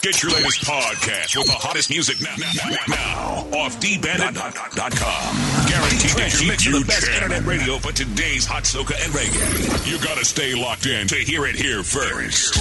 [0.00, 4.38] Get your latest podcast with the hottest music now, now, now, now off dbandit.com.
[5.66, 9.90] Guaranteed that you mix of the best internet radio for today's hot soca and reggae.
[9.90, 12.54] You gotta stay locked in to hear it here first.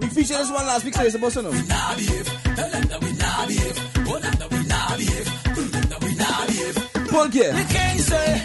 [0.00, 1.52] We featured this one last week, so it's supposed to oh.
[1.52, 1.62] know.
[7.12, 7.52] Paul Gear.
[7.52, 8.42] The king say,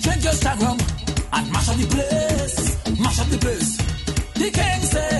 [0.00, 0.97] change your Instagram
[1.32, 2.58] and mash up the place,
[2.98, 3.76] mash up the place.
[4.34, 5.14] The king say,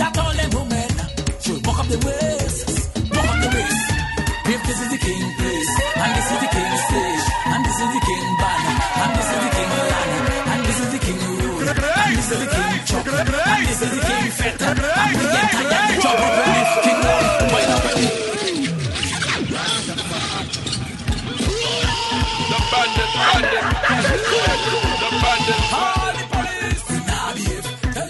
[0.00, 0.90] that all them women
[1.40, 2.66] should walk up the waist,
[3.14, 3.86] walk up the waist.
[4.48, 5.72] If this is the king place,
[6.02, 9.40] and this is the king stage, and this is the king band, and this is
[9.44, 10.12] the king land,
[10.48, 13.90] and this is the king road, and this is the king chocolate, and this is
[13.92, 17.17] the king fete, and we get tired, chop up the king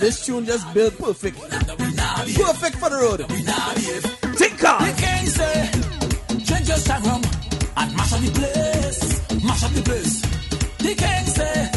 [0.00, 1.38] This tune just built perfect.
[1.40, 3.20] Perfect for the road.
[4.38, 4.94] Think The on.
[4.94, 5.70] king say,
[6.46, 7.22] change your Instagram
[7.76, 10.20] and mash up the place, mash up the place.
[10.78, 11.70] The king say,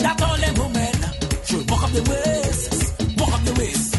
[0.00, 0.96] that all them women
[1.44, 3.94] should walk up the waist, walk up the waist.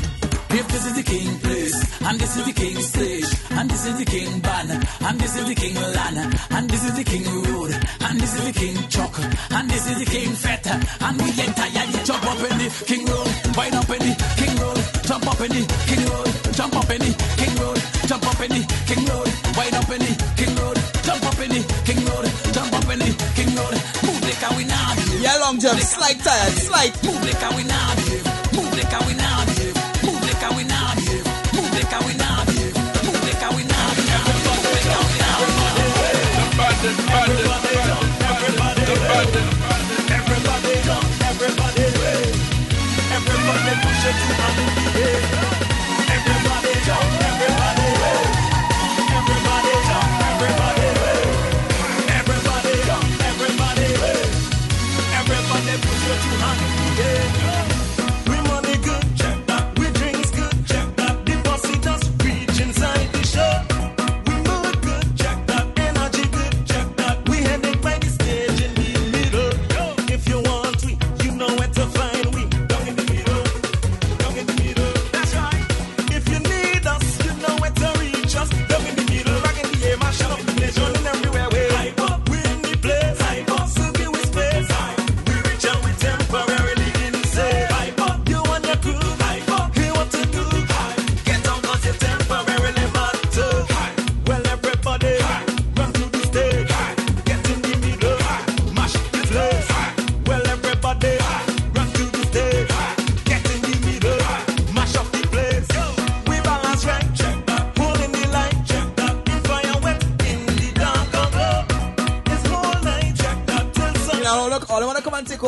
[0.52, 3.98] If this is the king place, and this is the king stage, and this is
[4.00, 7.72] the king band, and this is the king land, and this is the king road,
[8.02, 8.89] and this is the king
[9.24, 12.70] and this is the king fete, and we get tired, you jump up in the
[12.86, 16.76] king road, wind up in the king road, jump up in the king road, jump
[16.76, 20.14] up in the king road, jump up in the king road, wind up in the
[20.40, 23.76] king road, jump up in the king road, jump up in the king road,
[24.06, 24.96] move like a we now.
[25.20, 25.80] Yeah, long jump.
[25.80, 26.54] Slight tired.
[26.54, 26.94] Slight.
[27.04, 27.99] Move like a we now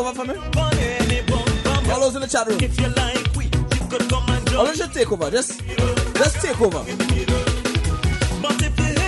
[0.01, 0.33] over for me.
[0.51, 1.89] Burn any bum bum.
[1.91, 2.59] All those in the chat room.
[2.61, 4.67] If you like, we you could come and All join.
[4.67, 5.29] Oh, you should take over.
[5.29, 5.61] Just,
[6.17, 6.83] just take over.
[6.89, 7.25] You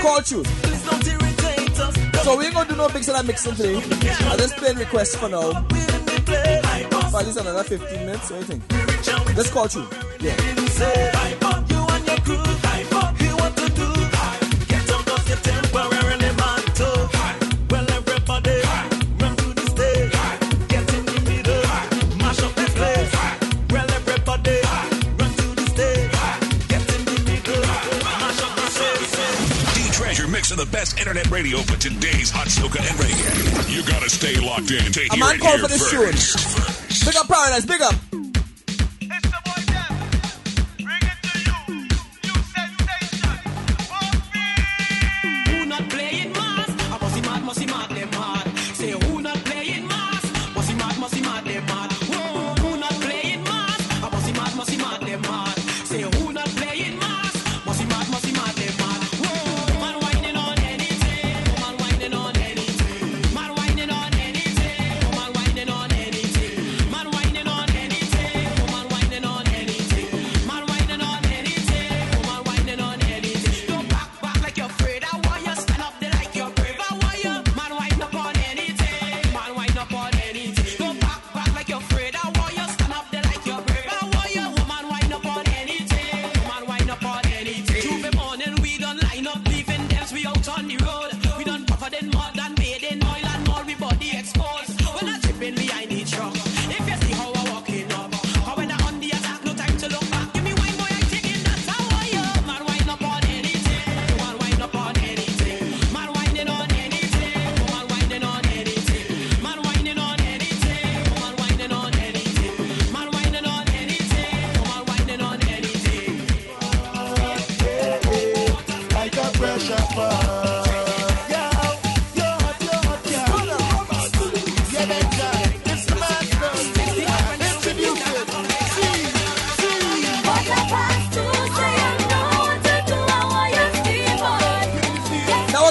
[0.01, 0.47] Call choose.
[0.61, 2.23] please don't irritate us.
[2.23, 3.77] So we ain't gonna do no mixing and mixing today.
[3.77, 5.49] I just playing requests for now.
[5.71, 6.61] We in the play.
[6.63, 8.29] Hype up, For at least another 15 minutes.
[8.29, 8.63] What do you think?
[8.89, 9.87] reach out, we Just call through.
[10.19, 11.42] Yeah.
[31.23, 33.75] Internet radio for today's hot soca and reggae.
[33.75, 36.11] You gotta stay locked in hear man it here for this tune.
[36.11, 37.05] first.
[37.05, 37.65] Big up Paradise.
[37.65, 37.95] Big up.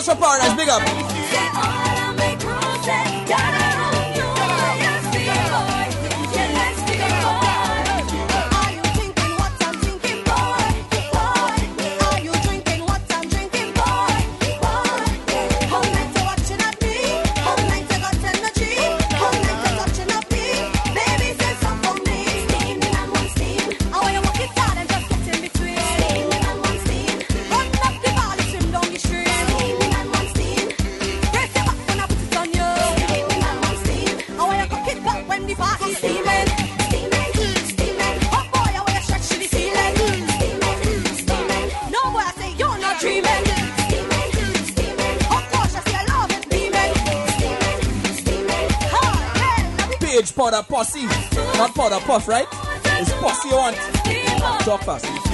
[0.02, 0.51] São para
[52.12, 52.46] puff, right?
[53.00, 53.74] It's puff you want.
[54.66, 55.31] Talk fast.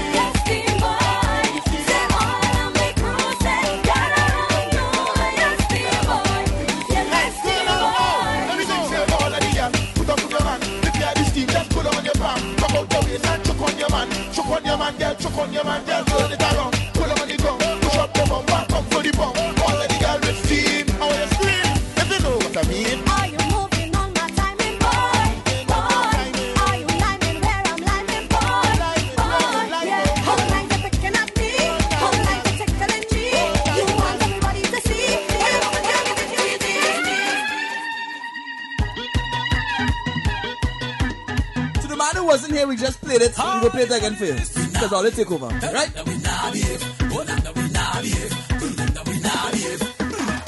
[44.09, 44.67] second phase.
[44.73, 45.93] Because all they take over, right?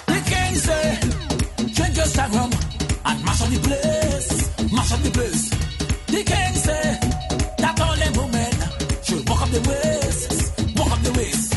[0.06, 0.98] The king say,
[1.74, 2.52] change your Instagram
[3.04, 5.50] and mash up the place, mash up the place.
[6.06, 6.98] The king say
[7.58, 8.52] that all them women
[9.02, 11.54] should walk up the waist, walk up the waist.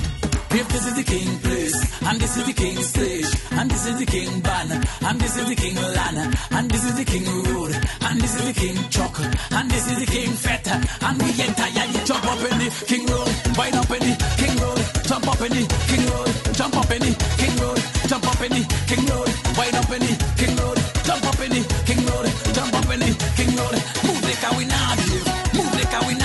[0.52, 3.98] If this is the king place and this is the king stage, and this is
[4.00, 7.74] the King banner, and this is the King lana, and this is the King road,
[8.02, 9.20] and this is the King truck,
[9.52, 13.06] and this is the King feta, and we entire you jump up in the King
[13.08, 16.92] road, wind up in the King road, jump up in the King road, jump up
[16.92, 20.56] in the King road, jump up in the King road, wind up in the King
[20.60, 20.78] road,
[21.08, 24.50] jump up in the King road, jump up in the King road, move like a
[24.58, 24.66] we
[25.56, 26.23] move like a we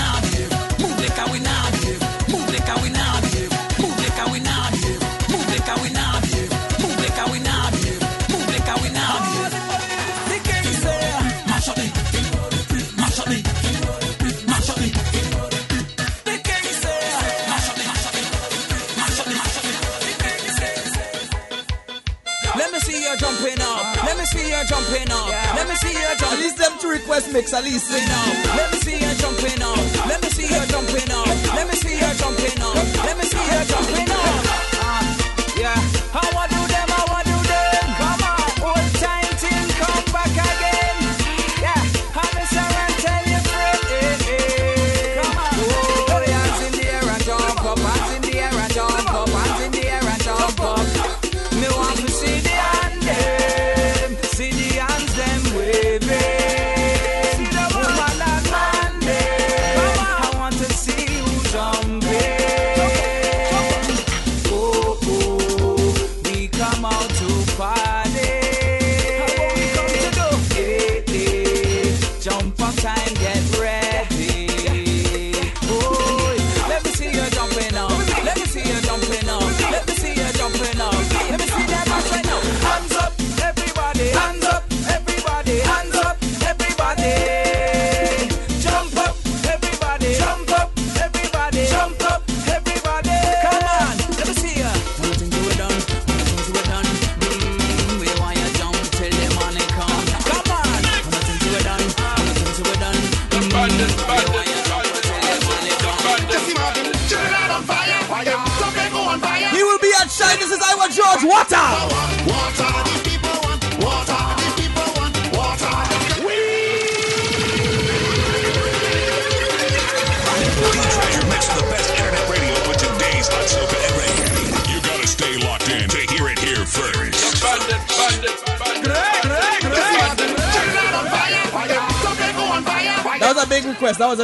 [27.09, 27.91] West mix at least.
[27.91, 30.07] Let me see you jumping up.
[30.07, 31.27] Let me see you jumping up.
[31.55, 32.75] Let me see you jumping up.
[33.05, 34.18] Let me see you jumping up.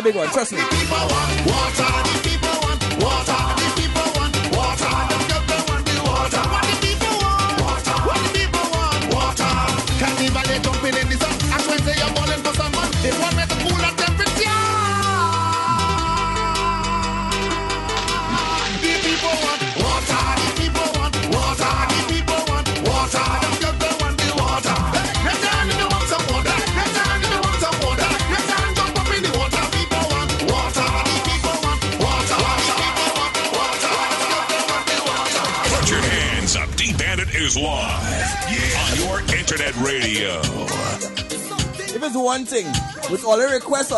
[0.05, 0.29] big one.
[0.29, 0.54] Trust me.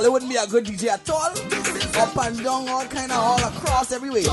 [0.04, 1.30] it wouldn't be a good DJ at all.
[2.02, 4.24] Up and down, all kind of all across everywhere.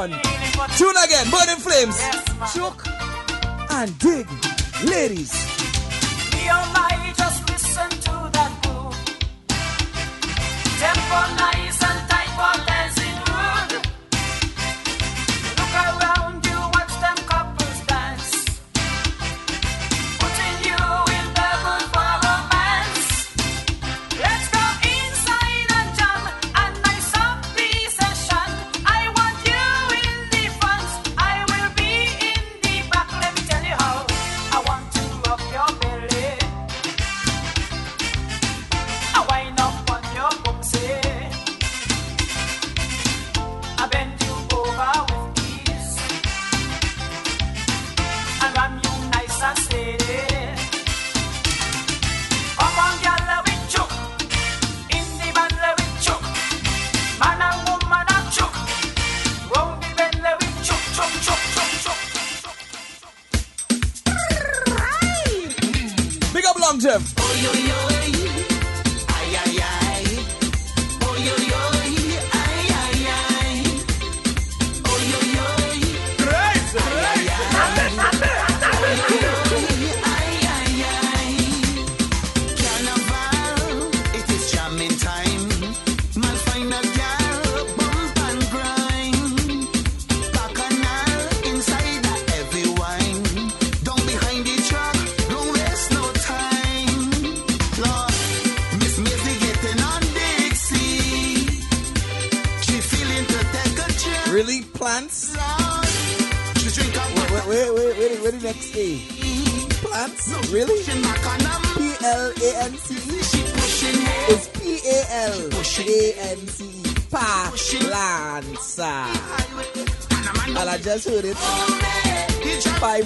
[0.00, 1.98] Tune again, Burning Flames.
[1.98, 2.86] Yes, Choke
[3.70, 4.26] and dig,
[4.84, 5.49] ladies.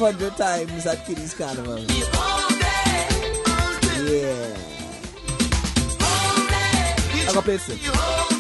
[0.05, 1.79] 500 times at Kitty's Carnival.
[4.05, 4.55] Yeah.
[7.27, 8.34] I'm gonna.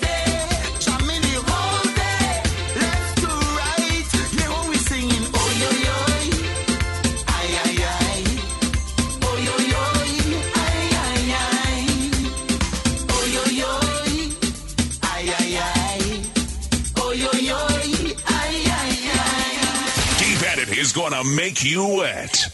[21.25, 22.51] make you wet.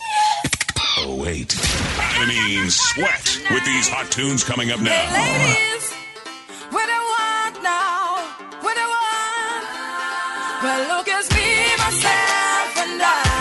[0.99, 1.57] Oh, wait.
[1.99, 4.91] I mean, sweat with these hot tunes coming up now.
[4.91, 5.93] Ladies,
[6.71, 8.21] what I want now,
[8.63, 9.65] what I want.
[10.63, 11.49] Well, look, at me,
[11.83, 13.41] myself, and I.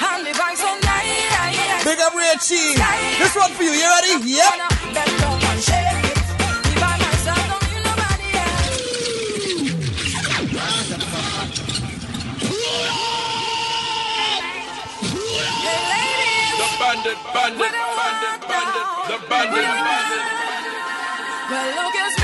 [0.00, 1.84] I'm divine bank so nice.
[1.84, 2.80] Big up, Red Cheese.
[3.18, 3.70] This one for you.
[3.70, 4.30] You ready?
[4.30, 6.03] Yep.
[17.44, 20.24] bandit, bandit, bandit, the bandit, bandit.
[21.50, 22.23] Well, look, at me.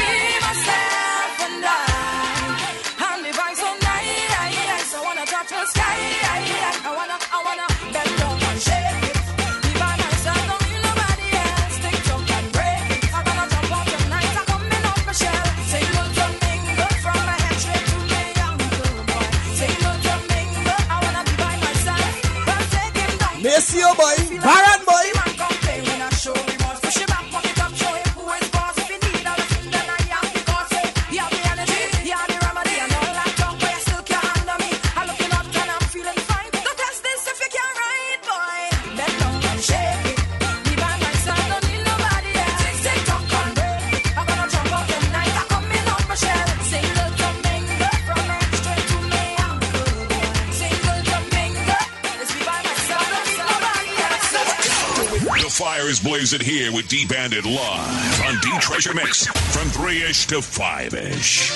[56.30, 60.40] Fix it here with D Bandit live on D Treasure Mix from 3 ish to
[60.40, 61.50] 5 ish.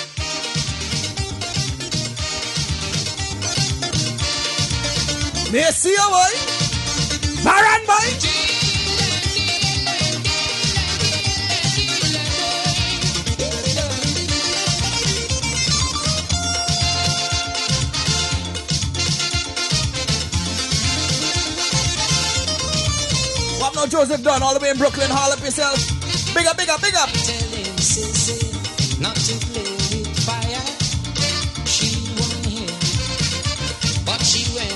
[5.52, 8.33] Messi boy, Baran boy.
[23.84, 25.08] out Joseph Dunn all the way in Brooklyn.
[25.10, 25.76] Haul up yourself.
[26.34, 27.08] Big up, big up, big up.
[29.00, 30.64] Not to play with fire.
[31.68, 32.70] She won him,
[34.06, 34.72] but she went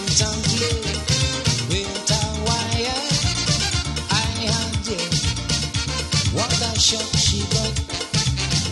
[1.72, 3.00] with a wire.
[4.12, 5.14] I had it.
[6.36, 7.74] What a shock she got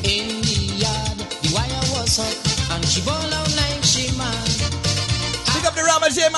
[0.04, 1.18] in the yard.
[1.42, 4.10] The wire was hot, and she ball out like she
[5.66, 5.82] up the
[6.12, 6.28] J.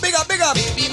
[0.00, 0.54] Big up, big up.
[0.54, 0.88] Baby,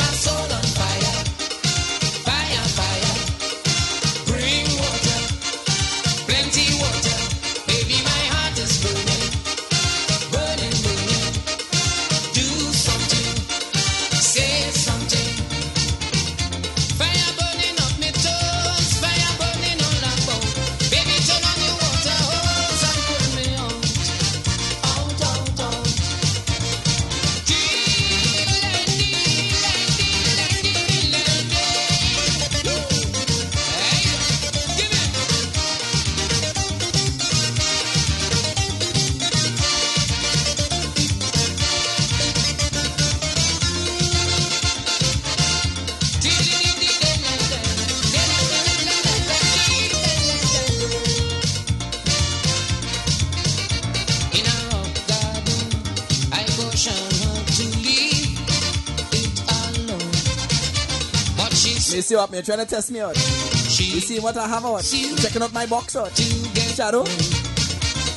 [62.09, 63.15] she's Me see what me trying to test me out.
[63.15, 64.81] You see what I have out?
[64.93, 66.09] You checking out my box out?
[66.17, 67.03] Shadow?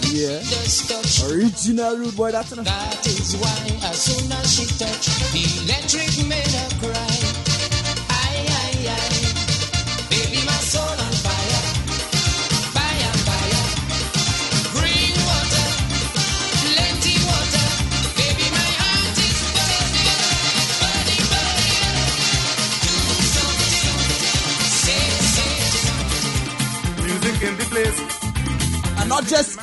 [0.09, 0.41] Yeah.
[1.29, 2.65] Original rude boy, that's enough.
[2.65, 4.72] That is why as soon as she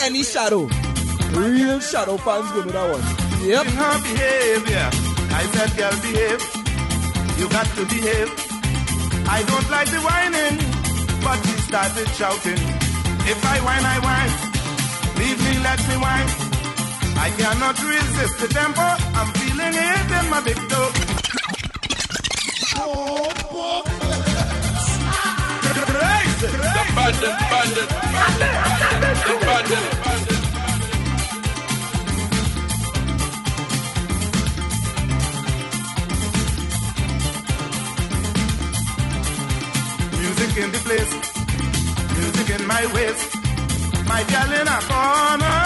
[0.09, 0.67] any shadow.
[1.37, 3.05] Real shadow fans go to that one.
[3.45, 3.65] Yep.
[3.67, 4.87] In her behavior,
[5.39, 6.41] I said, girl, behave.
[7.37, 8.29] You got to behave.
[9.29, 10.57] I don't like the whining,
[11.21, 12.61] but she started shouting.
[13.31, 14.33] If I whine, I whine.
[15.21, 16.29] Leave me, let me whine.
[17.25, 18.87] I cannot resist the tempo.
[19.13, 20.91] I'm feeling it in my big toe.
[25.89, 26.47] Crazy.
[26.49, 28.69] The bandit, bandit, bandit, the bandit, bandit.
[28.69, 28.78] Music
[40.59, 41.11] in the place,
[42.17, 43.29] music in my waist.
[44.11, 45.59] My girl in a corner,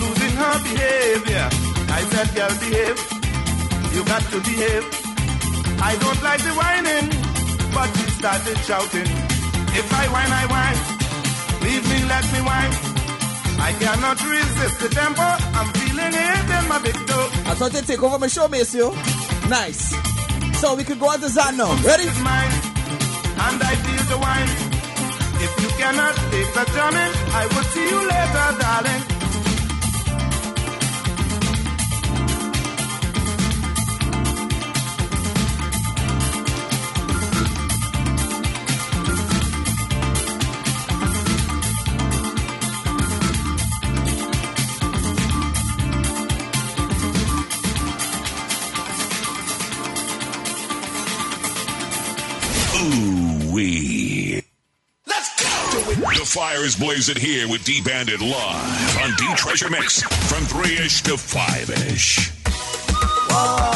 [0.00, 1.46] losing her behavior.
[1.98, 2.98] I said, girl, behave.
[3.94, 4.84] You got to behave.
[5.82, 7.08] I don't like the whining,
[7.74, 9.10] but she started shouting.
[9.80, 10.80] If I whine, I whine.
[11.64, 12.89] Leave me, let me whine.
[13.60, 15.22] I cannot resist the tempo.
[15.58, 17.28] I'm feeling it in my big toe.
[17.50, 18.90] I thought they take over my show, miss you.
[19.48, 19.94] Nice.
[20.60, 21.72] So we could go on to Zan now.
[21.82, 22.04] Ready?
[22.04, 22.52] It's mine,
[23.46, 24.50] and I feel the wine.
[25.44, 29.19] If you cannot take the jamming, I will see you later, darling.
[56.30, 61.02] Fire is blazing here with D Bandit live on D Treasure Mix from three ish
[61.02, 62.30] to five ish.
[63.30, 63.69] Yeah,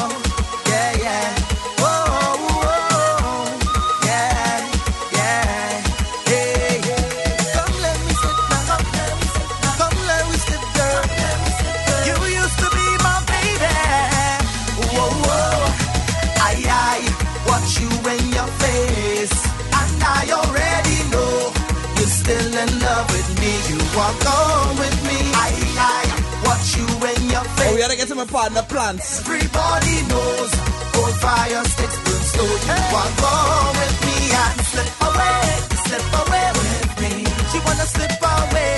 [28.15, 29.21] to my partner, Plants.
[29.21, 30.51] Everybody knows
[30.99, 32.47] old fire sticks burn slow.
[32.47, 33.35] You want go
[33.79, 35.41] with me and slip away,
[35.87, 37.13] slip away with me.
[37.51, 38.75] She wanna slip away,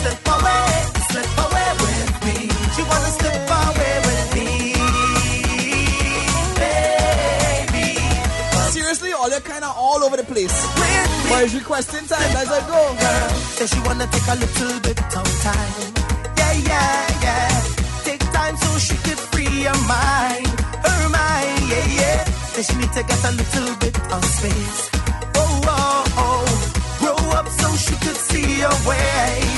[0.00, 0.66] slip away,
[1.10, 2.36] slip away with me.
[2.74, 4.48] She wanna slip away with me,
[6.62, 7.88] baby.
[8.74, 10.56] Seriously, all you're kind of all over the place.
[11.28, 12.80] But it's requesting time as I go.
[12.98, 13.28] girl.
[13.56, 15.99] Say she wanna take a little bit of time.
[19.90, 20.46] Mind,
[20.86, 21.60] her mind.
[21.72, 22.18] Yeah, yeah.
[22.54, 24.80] Say she need to get a little bit of space.
[25.42, 26.46] Oh, oh, oh.
[27.00, 29.49] Grow up so she could see her way.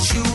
[0.00, 0.29] you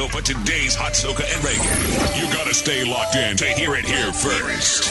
[0.00, 2.20] radio for today's hot soca and reggae.
[2.20, 4.88] You gotta stay locked in to hear it here first.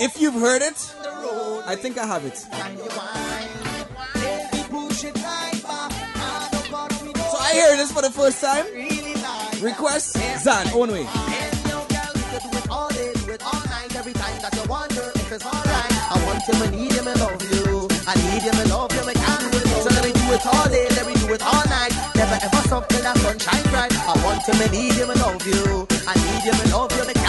[0.00, 0.94] If you've heard it,
[1.66, 2.36] I think I have it.
[2.36, 2.48] So
[7.38, 8.66] I hear this for the first time.
[9.62, 11.06] Request Zan, own way.
[16.12, 17.88] I want him, I need him, I love you.
[18.06, 19.66] I need him, I love him, I can't wait.
[19.82, 21.89] So let me do it all day, let me do it all night.
[22.42, 23.92] Ever so till the sunshine bright.
[23.92, 25.86] I want you, me need you, me love you.
[26.08, 27.19] I need you, me love you.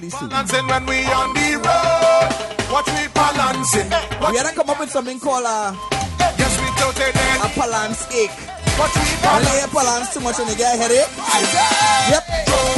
[0.00, 2.30] Balancing when we on the road.
[2.70, 3.90] Watch me balancing.
[4.20, 6.24] Watch we had to come up with something called uh, a.
[6.38, 7.42] Yes, we totally did.
[7.42, 8.30] A balance ache.
[8.78, 9.74] Watch me balance.
[9.74, 11.10] Balance too much and you get a headache.
[12.14, 12.77] Yep.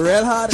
[0.00, 0.49] Red hot.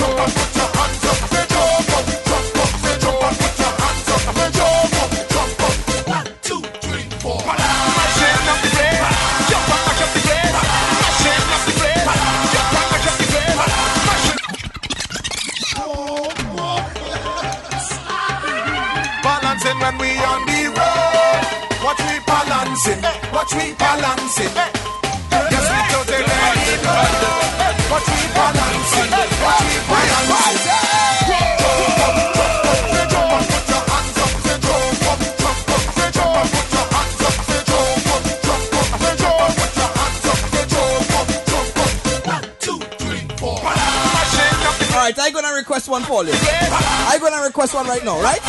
[46.16, 47.20] call it.
[47.20, 48.40] Gonna request one right now, right?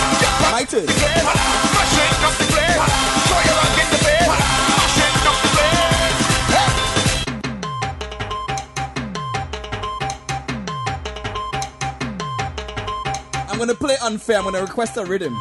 [0.51, 0.85] My turn.
[13.49, 14.37] I'm gonna play unfair.
[14.37, 15.35] I'm gonna request a rhythm.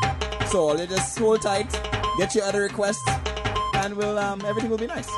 [0.51, 1.71] So you just hold tight,
[2.17, 3.07] get your other requests,
[3.75, 5.11] and we'll um, everything will be nice.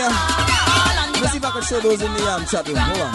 [0.00, 2.76] Let's see if I can show those in the um, chat room.
[2.78, 3.12] Hold on.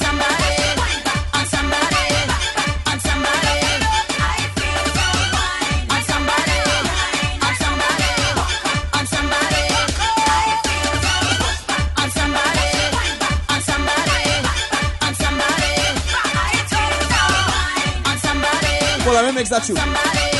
[0.00, 0.48] Somebody.
[1.36, 1.44] On somebody.
[1.44, 2.04] On somebody.
[2.88, 3.56] On somebody.
[4.16, 5.92] I feel so fine.
[5.92, 6.58] On somebody.
[7.44, 8.10] On somebody.
[8.96, 9.64] On somebody.
[10.32, 11.14] I feel so
[11.68, 12.00] fine.
[12.00, 12.68] On somebody.
[13.52, 14.24] On somebody.
[15.04, 15.72] On somebody.
[18.08, 18.76] On somebody.
[19.04, 19.44] Hold on, let me.
[19.44, 20.31] Somebody.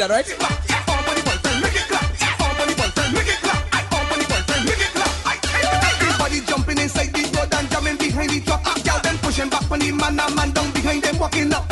[0.00, 0.26] that, right?
[6.00, 8.64] Everybody jumping inside the road and jamming behind the truck.
[8.82, 11.69] Girl, then pushing back on the man a man down behind them walking up.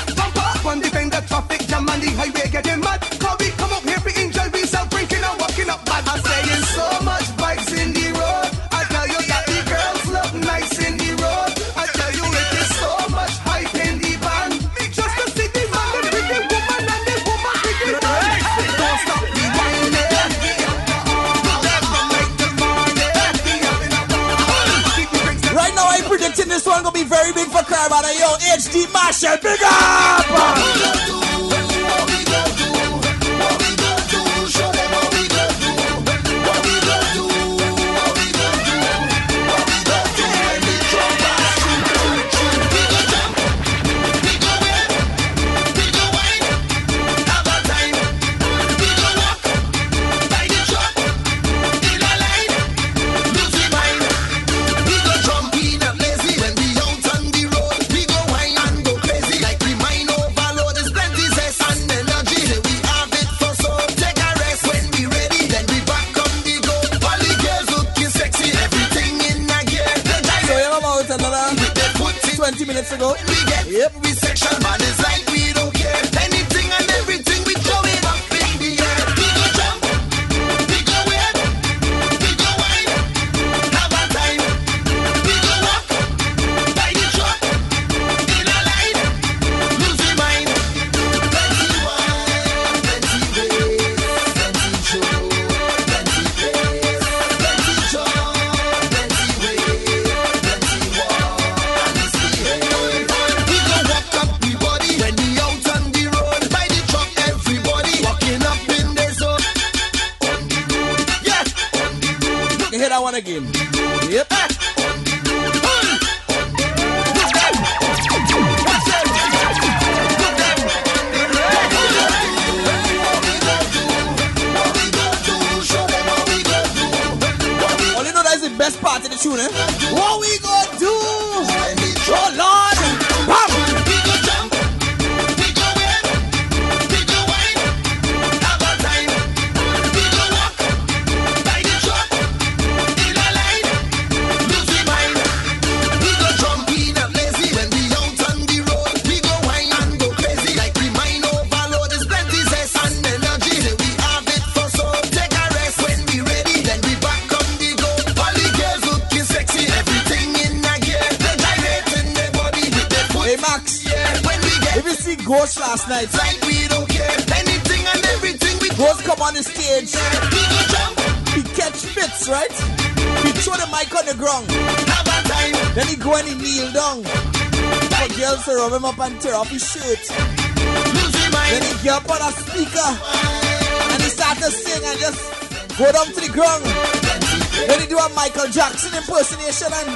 [189.59, 189.91] action and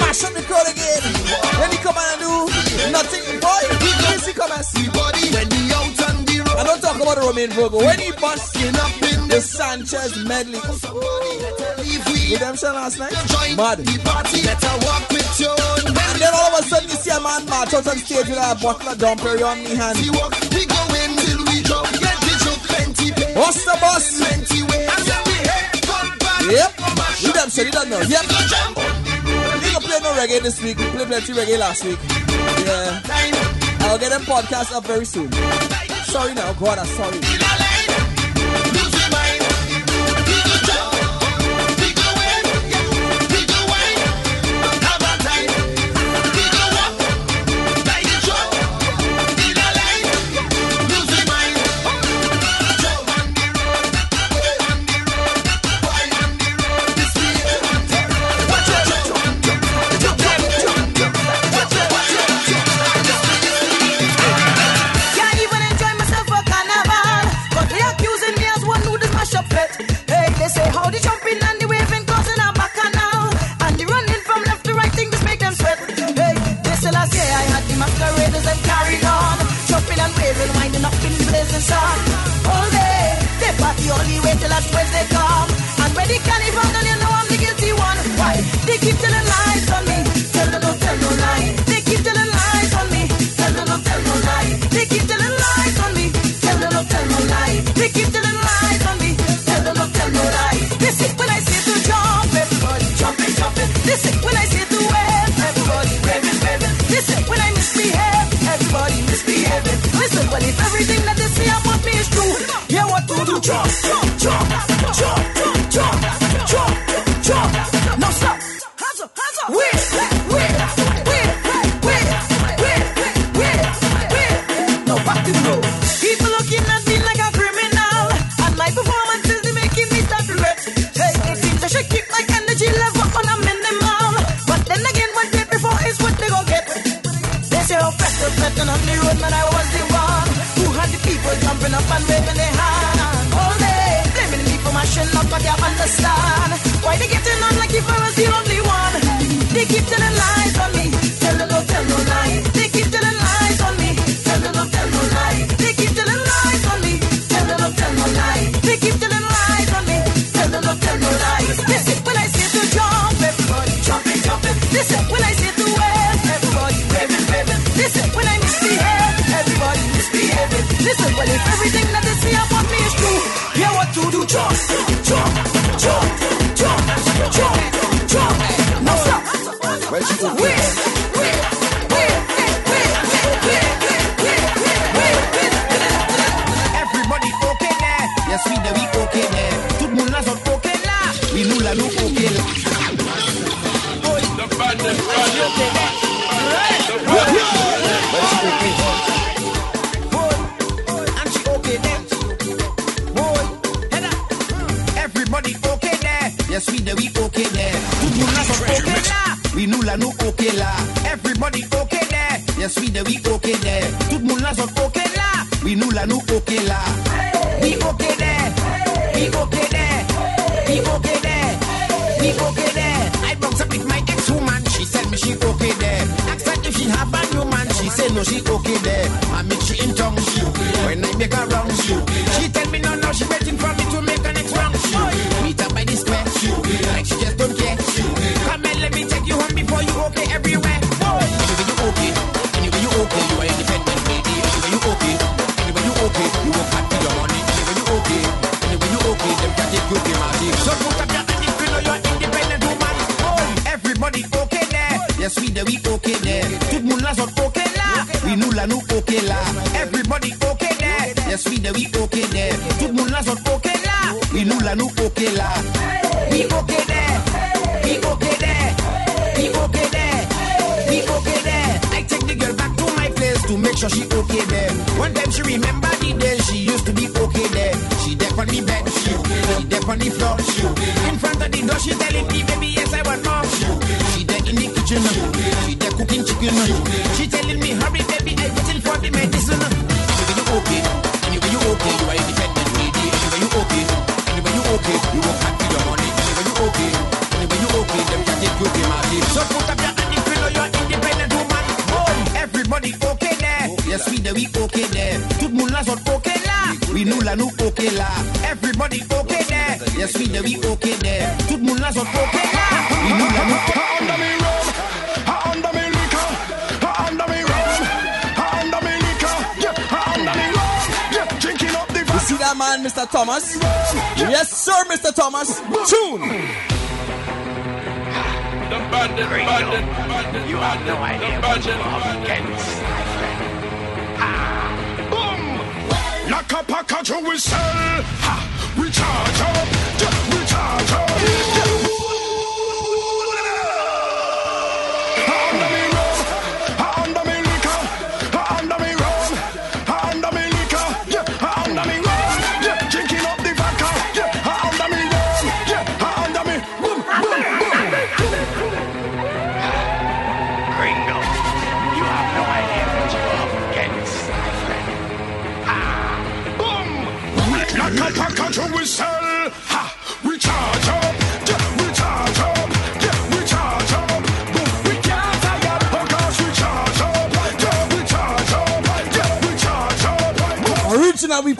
[0.00, 1.02] mash up the crowd again.
[1.60, 2.46] When he come and do
[2.92, 3.64] nothing, boy,
[4.26, 5.30] he come and see body.
[5.32, 7.78] When he out on the road, I don't talk about the Romain Virgo.
[7.78, 10.60] When he busting up in the Sanchez medley.
[12.26, 13.12] Redemption last night,
[13.56, 13.78] mad.
[13.78, 13.86] And
[16.20, 18.58] then all of a sudden you see a man march out on stage with a
[18.60, 19.96] bottle of Domper on me hand.
[19.96, 21.86] See what we go in till we drop.
[21.92, 23.32] Get the.
[23.36, 24.16] What's the boss?
[26.46, 26.75] Yep.
[27.46, 28.00] I'm sorry, you don't know.
[28.00, 28.22] Yep.
[28.22, 30.78] We can play no reggae this week.
[30.78, 31.96] We played plenty reggae last week.
[32.66, 33.00] Yeah.
[33.82, 35.30] I'll get them podcast up very soon.
[36.06, 37.45] Sorry now, God, I'm sorry.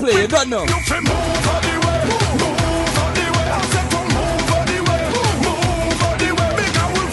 [0.07, 0.61] play, you don't know.
[0.61, 2.01] Move out the way,
[2.41, 3.49] move out the way.
[3.51, 5.03] I said to move out the way,
[5.45, 6.55] move out the way.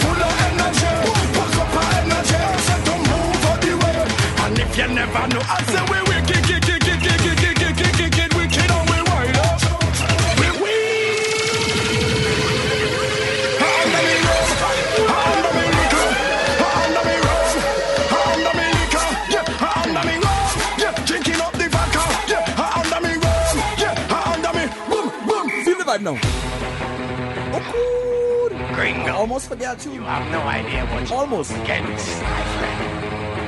[0.01, 0.91] Full of energy,
[2.01, 2.37] energy.
[2.37, 3.99] I said to move out the way,
[4.45, 6.02] and if you never know, I say we.
[28.83, 29.13] Gringo.
[29.13, 29.93] Almost forgot you.
[29.93, 32.81] You have no idea what you almost can my friend.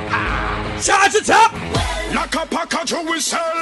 [0.10, 0.80] Ah.
[0.82, 1.52] Charge it up!
[2.16, 3.55] Like a package, we sell.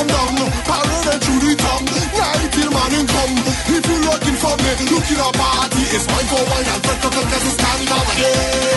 [0.00, 0.50] come down.
[0.64, 1.84] Parade to the town.
[2.16, 3.36] Night till morning come.
[3.76, 5.82] If you're looking for me, look at a party.
[5.96, 8.04] It's mine for one, and bread, cause it's carnival.
[8.18, 8.69] Yeah.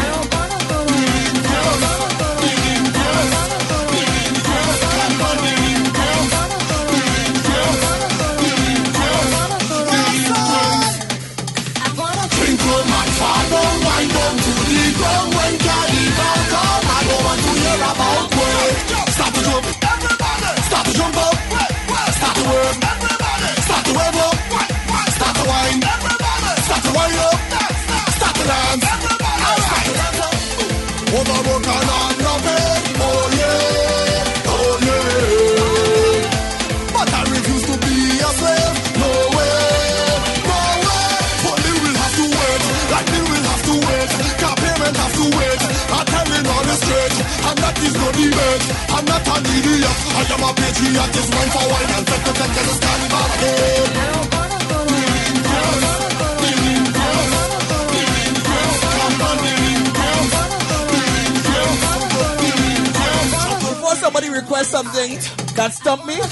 [64.13, 65.15] somebody request something
[65.55, 66.13] that stumped me.
[66.13, 66.29] And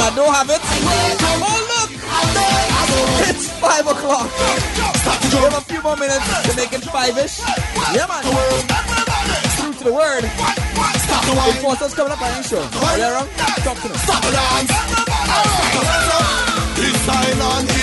[0.00, 0.60] I don't have it.
[0.62, 1.90] Oh look!
[3.28, 4.30] It's five o'clock.
[4.30, 7.40] We have a few more minutes to make it five-ish.
[7.92, 8.22] Yeah man.
[9.58, 10.24] Through to the word.
[10.24, 12.62] Enforcers coming up on the show.
[12.62, 13.28] Are you wrong?
[13.66, 14.99] Talk to us.
[16.78, 17.79] Israel and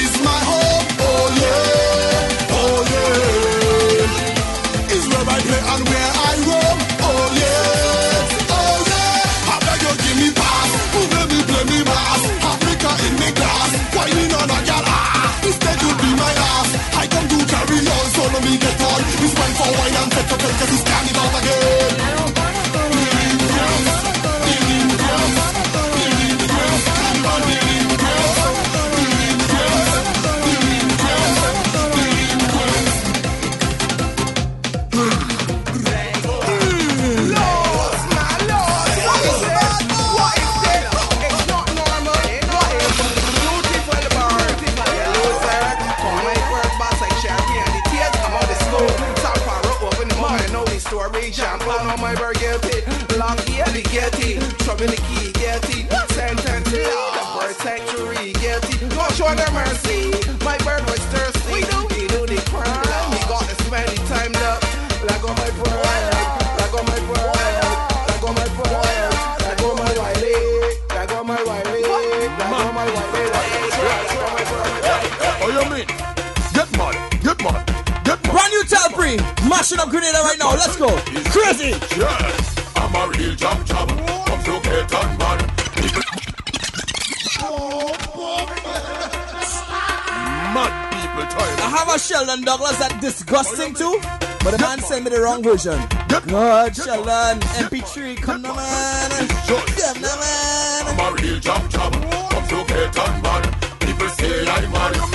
[94.97, 95.77] send me the wrong version.
[96.09, 99.27] God, Shalan, MP3, come now, man.
[99.47, 100.87] Come now, man.
[100.87, 101.93] I'm a real job job.
[101.93, 103.43] I'm to get on, man.
[103.79, 105.06] People say I'm mad.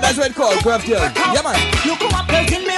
[0.00, 0.58] that's what it's called,
[1.32, 1.58] Yeah, man.
[1.84, 2.26] You come up
[2.66, 2.76] me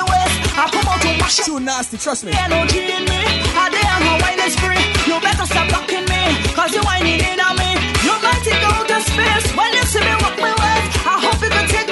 [0.59, 1.11] I come out to
[1.45, 2.33] Too nasty, trust me.
[2.35, 3.23] Energy in me,
[3.57, 4.83] I dare on my wine is free.
[5.09, 6.83] You better stop blocking me, cause you
[7.41, 7.73] on me.
[8.05, 10.83] You might take out the space when you see me walk my.
[11.07, 11.83] I hope you can take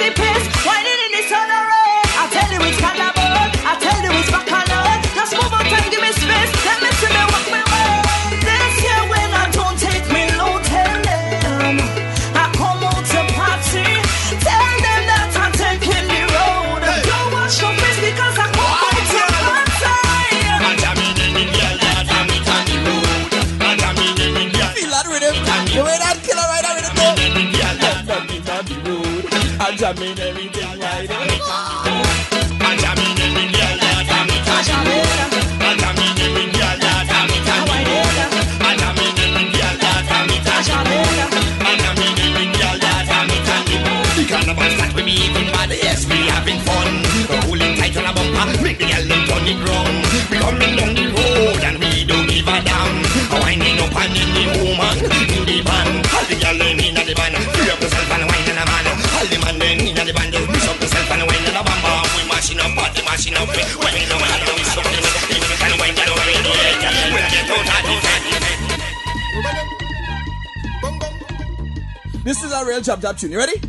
[72.51, 73.31] that real chop chop tune.
[73.31, 73.59] You ready?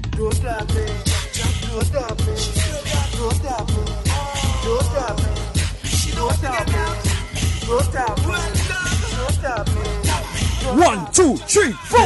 [10.74, 12.00] One, two, three, four.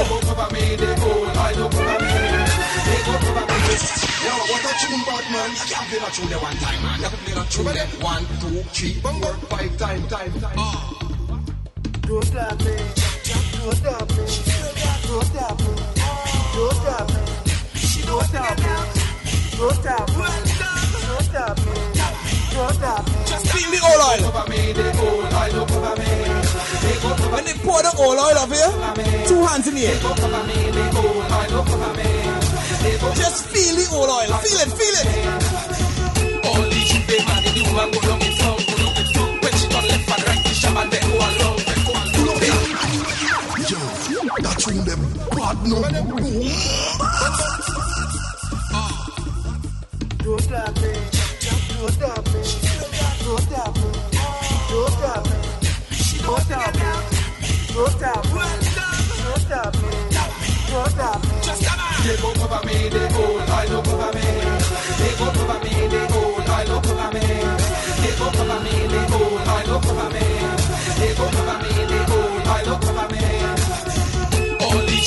[8.02, 10.02] One, two, three, one more, five time,
[12.02, 12.76] Don't stop me.
[13.56, 14.16] Don't stop me.
[15.06, 15.95] Don't stop me.
[23.26, 23.44] Just
[23.84, 24.22] oil.
[27.30, 28.16] When they pour oil
[29.28, 30.00] two hands in.
[33.14, 34.32] Just feel the oil oil.
[34.40, 35.06] Feel it, feel it.
[36.46, 36.62] All
[45.46, 45.76] bad no
[50.26, 50.90] Don't stop me,
[51.70, 52.40] don't stop me,
[53.22, 53.88] don't stop me,
[54.70, 55.36] don't stop me,
[56.22, 56.88] don't stop me,
[57.74, 58.40] don't stop me,
[59.22, 59.90] don't stop me,
[60.68, 61.30] don't stop me.
[61.42, 61.86] Just come on.
[62.06, 64.26] They go cover me, they go, I don't cover me.
[64.98, 67.24] They go cover me, they go, I don't cover me.
[68.02, 70.26] They go cover me, they go, I don't cover me.
[70.98, 71.75] They go cover me.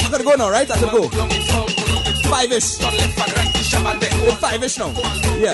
[0.09, 0.71] You gotta go now, right?
[0.71, 1.07] I gotta go.
[2.31, 2.77] Five ish.
[4.39, 4.91] Five ish now.
[5.37, 5.53] Yeah.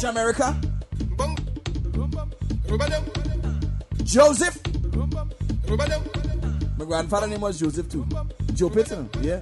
[0.00, 0.60] Jamaica.
[4.04, 4.60] Joseph.
[6.78, 8.06] My grandfather name was Joseph too.
[8.54, 9.40] Joe Pitton, yeah.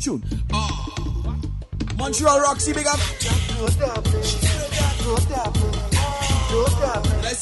[0.00, 0.22] Tune.
[0.52, 0.92] Ah.
[1.96, 2.98] Montreal Roxy, big up.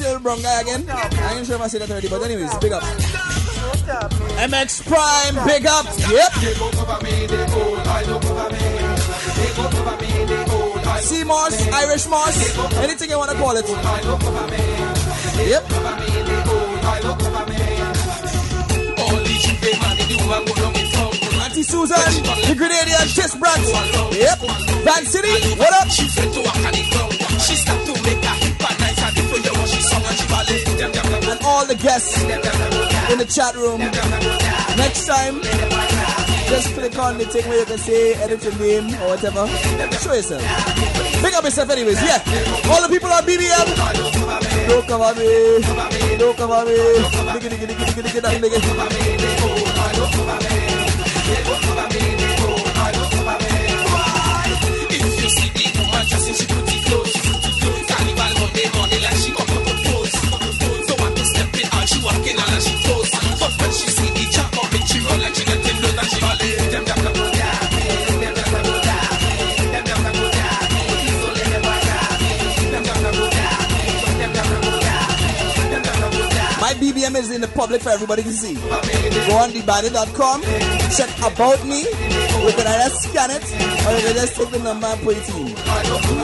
[0.01, 0.89] Say Bron guy again.
[0.89, 2.83] I ain't sure if I said that already, but anyways, big up.
[4.41, 5.85] MX Prime, big up.
[6.09, 6.33] Yep.
[11.05, 13.69] Sea moss, Irish moss, anything you want to call it.
[13.69, 15.65] Yep.
[21.45, 21.97] Auntie Susan,
[22.49, 23.61] the Grenadian Kiss Brat.
[24.17, 24.39] Yep.
[24.81, 25.29] Van City,
[25.59, 25.89] what up?
[33.31, 33.79] Chat room.
[33.79, 35.41] Next time,
[36.51, 39.47] just click on the thing where you can say, edit your name or whatever.
[40.03, 40.43] Show yourself.
[41.23, 42.19] Big up yourself anyways, yeah.
[42.71, 43.69] All the people on BBM.
[44.67, 46.17] Don't come on me.
[46.19, 46.75] Don't come on me.
[46.75, 49.20] Diggy, diggy, diggy, diggy, diggy.
[77.21, 78.55] Is in the public for everybody to see.
[78.55, 80.43] Go on thebody.com,
[80.97, 81.81] check about me.
[81.85, 83.45] You can either scan it
[83.87, 85.49] or you can just take the number and put it in.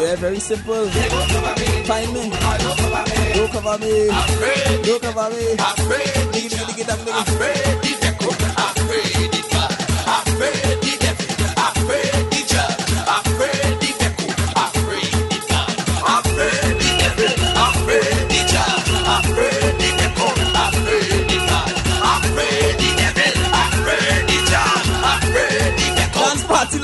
[0.01, 0.86] Yeah, very simple.
[0.88, 2.30] Find me.
[3.34, 4.09] Don't cover me.
[4.82, 5.57] Don't cover me.
[6.32, 7.86] Diggy, diggy, diggy, dang,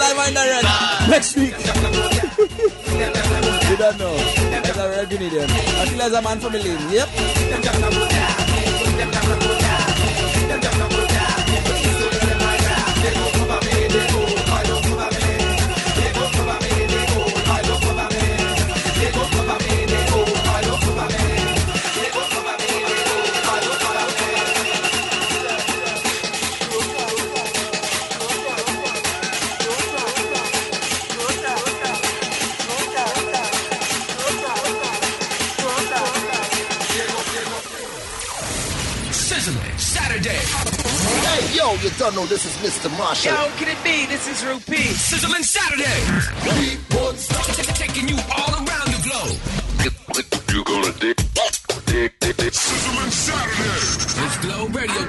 [0.03, 1.09] live.
[1.09, 1.53] Next week.
[3.70, 4.16] you don't know.
[4.50, 5.48] That's a red Grenadian.
[5.50, 6.90] I feel as a man from the lane.
[6.90, 7.09] Yep.
[42.12, 42.90] Yo, you don't know this is Mr.
[42.98, 43.32] Marshall.
[43.32, 44.06] Yo, can it be?
[44.06, 44.94] This is Rupee.
[44.94, 45.84] Sizzling Saturday.
[47.74, 49.38] Taking you all around the globe.
[50.52, 51.16] You gonna dig,
[51.86, 52.52] dig, dig, dig.
[52.52, 54.24] Sizzling Saturday.
[54.24, 55.00] It's Globe Radio.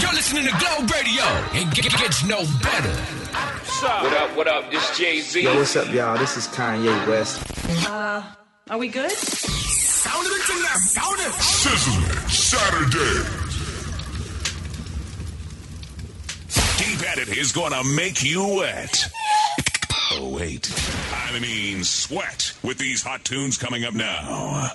[0.00, 1.24] You're listening to Globe Radio.
[1.52, 2.94] It g- gets no better.
[3.80, 4.70] What up, what up?
[4.70, 5.42] This Jay Z.
[5.42, 6.16] Yo, what's up, y'all?
[6.18, 7.42] This is Kanye West.
[7.88, 8.22] Uh,
[8.70, 9.10] are we good?
[9.10, 10.42] Sound of it
[10.78, 11.32] Sound it.
[11.32, 13.53] Sizzling Saturday.
[17.16, 19.08] It is gonna make you wet.
[20.12, 20.68] Oh, wait.
[21.12, 24.72] I mean, sweat with these hot tunes coming up now.